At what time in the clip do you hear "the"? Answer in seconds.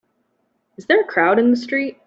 1.51-1.55